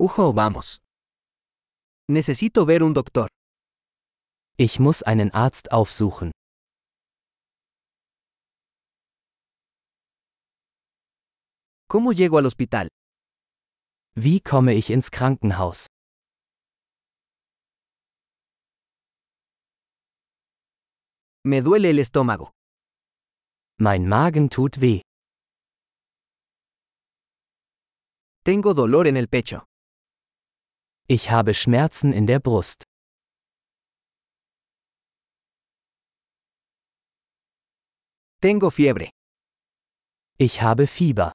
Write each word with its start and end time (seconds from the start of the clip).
Ujo, 0.00 0.32
vamos. 0.32 0.78
Necesito 2.08 2.64
ver 2.66 2.82
un 2.84 2.94
doctor. 2.94 3.28
Ich 4.56 4.78
muss 4.78 5.02
einen 5.02 5.32
Arzt 5.32 5.72
aufsuchen. 5.72 6.30
¿Cómo 11.88 12.12
llego 12.12 12.38
al 12.38 12.46
hospital? 12.46 12.88
Wie 14.14 14.40
komme 14.40 14.74
ich 14.74 14.90
ins 14.90 15.10
Krankenhaus? 15.10 15.86
Me 21.44 21.60
duele 21.62 21.90
el 21.90 21.98
estómago. 21.98 22.52
Mein 23.80 24.06
Magen 24.08 24.48
tut 24.48 24.80
weh. 24.80 25.00
Tengo 28.44 28.74
dolor 28.74 29.06
en 29.06 29.16
el 29.16 29.28
pecho. 29.28 29.64
Ich 31.10 31.30
habe 31.30 31.54
Schmerzen 31.54 32.12
in 32.12 32.26
der 32.26 32.38
Brust. 32.38 32.84
Tengo 38.42 38.68
fiebre. 38.70 39.08
Ich 40.36 40.60
habe 40.60 40.86
Fieber. 40.86 41.32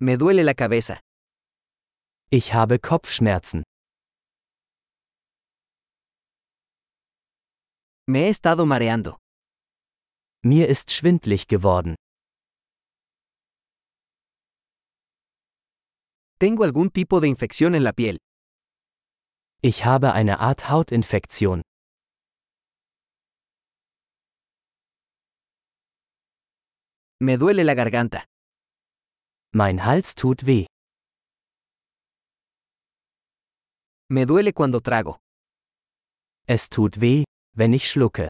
Me 0.00 0.16
duele 0.16 0.42
la 0.42 0.54
cabeza. 0.54 0.98
Ich 2.30 2.54
habe 2.54 2.78
Kopfschmerzen. 2.78 3.62
Me 8.08 8.20
he 8.20 8.28
estado 8.30 8.64
mareando. 8.64 9.18
Mir 10.42 10.68
ist 10.68 10.90
schwindlig 10.92 11.46
geworden. 11.46 11.94
Tengo 16.42 16.64
algún 16.64 16.90
tipo 16.90 17.20
de 17.20 17.28
infección 17.28 17.76
en 17.76 17.84
la 17.84 17.92
piel. 17.92 18.18
Ich 19.62 19.84
habe 19.84 20.10
eine 20.12 20.40
Art 20.40 20.62
Hautinfektion. 20.68 21.62
Me 27.20 27.36
duele 27.36 27.62
la 27.62 27.74
garganta. 27.74 28.24
Mein 29.54 29.84
Hals 29.84 30.16
tut 30.16 30.44
weh. 30.44 30.66
Me 34.10 34.26
duele 34.26 34.52
cuando 34.52 34.80
trago. 34.80 35.20
Es 36.48 36.68
tut 36.68 37.00
weh, 37.00 37.22
wenn 37.54 37.72
ich 37.72 37.88
schlucke. 37.88 38.26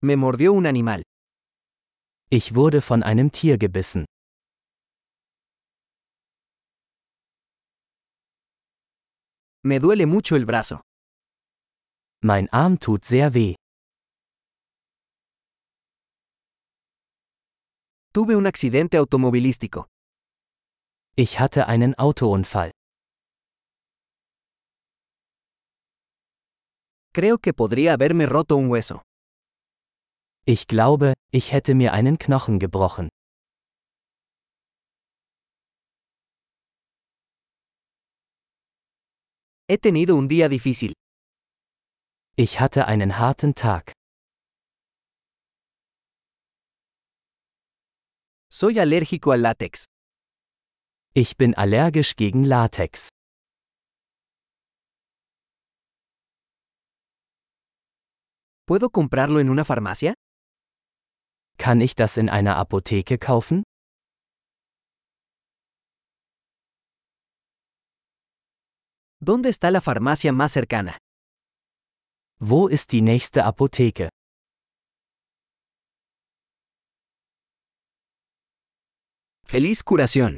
Me 0.00 0.16
mordió 0.16 0.54
un 0.54 0.64
animal. 0.66 1.02
Ich 2.28 2.56
wurde 2.56 2.82
von 2.82 3.04
einem 3.04 3.30
Tier 3.30 3.56
gebissen. 3.56 4.04
Me 9.62 9.78
duele 9.78 10.06
mucho 10.06 10.34
el 10.34 10.44
brazo. 10.44 10.80
Mein 12.24 12.48
Arm 12.50 12.78
tut 12.80 13.04
sehr 13.04 13.32
weh. 13.34 13.54
Tuve 18.12 18.34
un 18.36 18.46
accidente 18.46 18.98
automovilístico. 18.98 19.86
Ich 21.16 21.38
hatte 21.38 21.68
einen 21.68 21.94
Autounfall. 21.96 22.72
Creo 27.12 27.38
que 27.38 27.52
podría 27.54 27.92
haberme 27.92 28.26
roto 28.26 28.56
un 28.56 28.68
hueso. 28.68 29.02
Ich 30.48 30.68
glaube, 30.68 31.14
ich 31.32 31.50
hätte 31.50 31.74
mir 31.74 31.92
einen 31.92 32.18
Knochen 32.18 32.60
gebrochen. 32.60 33.08
He 39.68 39.76
tenido 39.78 40.14
un 40.14 40.28
día 40.28 40.48
difícil. 40.48 40.92
Ich 42.36 42.60
hatte 42.60 42.86
einen 42.86 43.18
harten 43.18 43.56
Tag. 43.56 43.92
Soy 48.48 48.78
alérgico 48.78 49.32
al 49.32 49.40
látex. 49.40 49.86
Ich 51.12 51.36
bin 51.36 51.56
allergisch 51.56 52.14
gegen 52.14 52.44
Latex. 52.44 53.08
¿Puedo 58.64 58.90
comprarlo 58.90 59.40
en 59.40 59.50
una 59.50 59.64
farmacia? 59.64 60.14
Kann 61.58 61.80
ich 61.80 61.94
das 61.94 62.16
in 62.16 62.28
einer 62.28 62.56
Apotheke 62.56 63.18
kaufen? 63.18 63.62
¿Dónde 69.20 69.48
está 69.48 69.70
la 69.70 69.80
farmacia 69.80 70.32
más 70.32 70.52
cercana? 70.52 70.98
Wo 72.38 72.68
ist 72.68 72.92
die 72.92 73.00
nächste 73.00 73.44
Apotheke? 73.44 74.08
Feliz 79.44 79.82
curación. 79.84 80.34